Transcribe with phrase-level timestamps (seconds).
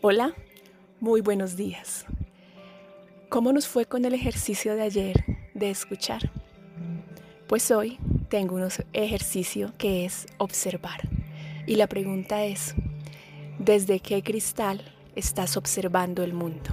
[0.00, 0.32] Hola,
[1.00, 2.06] muy buenos días.
[3.28, 5.24] ¿Cómo nos fue con el ejercicio de ayer
[5.54, 6.30] de escuchar?
[7.48, 7.98] Pues hoy
[8.28, 11.00] tengo un ejercicio que es observar.
[11.66, 12.76] Y la pregunta es,
[13.58, 14.84] ¿desde qué cristal
[15.16, 16.70] estás observando el mundo?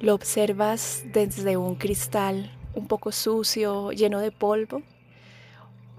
[0.00, 4.82] ¿Lo observas desde un cristal un poco sucio, lleno de polvo?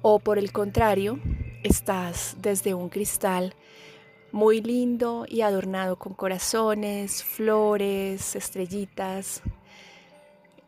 [0.01, 1.19] ¿O por el contrario,
[1.63, 3.55] estás desde un cristal
[4.31, 9.41] muy lindo y adornado con corazones, flores, estrellitas.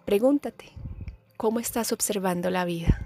[0.05, 0.65] Pregúntate,
[1.37, 3.01] ¿cómo estás observando la vida?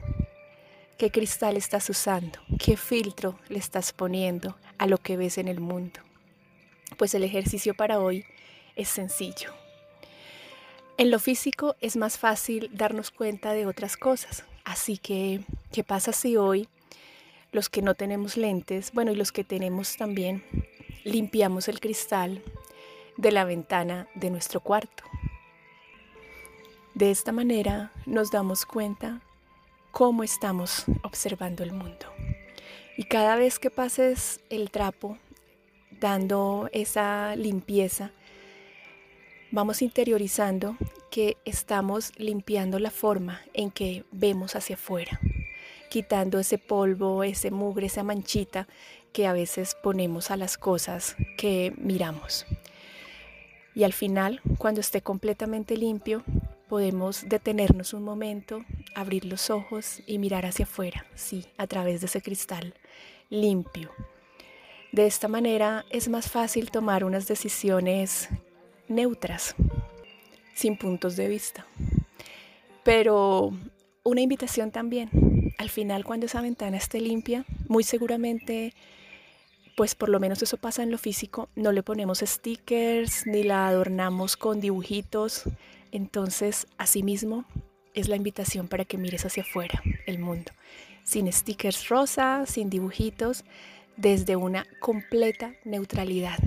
[0.98, 2.40] ¿Qué cristal estás usando?
[2.58, 6.00] ¿Qué filtro le estás poniendo a lo que ves en el mundo?
[6.98, 8.26] Pues el ejercicio para hoy
[8.76, 9.52] es sencillo.
[10.98, 15.42] En lo físico es más fácil darnos cuenta de otras cosas, así que,
[15.74, 16.70] ¿qué pasa si hoy
[17.56, 20.44] los que no tenemos lentes, bueno, y los que tenemos también,
[21.06, 22.44] limpiamos el cristal
[23.16, 25.06] de la ventana de nuestro cuarto.
[26.94, 29.22] De esta manera nos damos cuenta
[29.92, 32.08] cómo estamos observando el mundo.
[32.98, 35.18] Y cada vez que pases el trapo
[36.02, 38.12] dando esa limpieza,
[39.52, 40.76] vamos interiorizando
[41.10, 45.22] que estamos limpiando la forma en que vemos hacia afuera
[45.90, 48.68] quitando ese polvo, ese mugre, esa manchita
[49.14, 52.46] que a veces ponemos a las cosas que miramos.
[53.74, 56.24] Y al final, cuando esté completamente limpio,
[56.68, 58.64] podemos detenernos un momento,
[58.96, 62.74] abrir los ojos y mirar hacia afuera, sí, a través de ese cristal
[63.30, 63.92] limpio.
[64.92, 68.30] De esta manera es más fácil tomar unas decisiones
[68.88, 69.56] neutras,
[70.54, 71.66] sin puntos de vista.
[72.84, 73.52] Pero
[74.04, 75.10] una invitación también
[75.58, 78.74] al final cuando esa ventana esté limpia, muy seguramente,
[79.76, 83.68] pues por lo menos eso pasa en lo físico, no le ponemos stickers ni la
[83.68, 85.44] adornamos con dibujitos.
[85.92, 87.46] Entonces, asimismo,
[87.94, 90.52] es la invitación para que mires hacia afuera el mundo,
[91.04, 93.46] sin stickers rosa, sin dibujitos,
[93.96, 96.38] desde una completa neutralidad.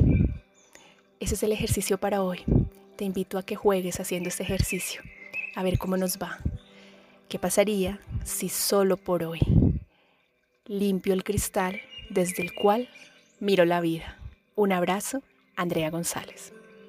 [1.20, 2.40] Ese es el ejercicio para hoy.
[2.96, 5.00] Te invito a que juegues haciendo este ejercicio,
[5.54, 6.38] a ver cómo nos va.
[7.28, 9.40] ¿Qué pasaría si solo por hoy
[10.64, 11.78] limpio el cristal
[12.08, 12.88] desde el cual
[13.38, 14.16] miro la vida?
[14.54, 15.22] Un abrazo,
[15.54, 16.54] Andrea González.